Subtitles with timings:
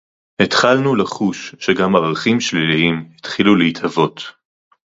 [0.41, 4.21] התחלנו לחוש שגם ערכים שליליים התחילו להתהוות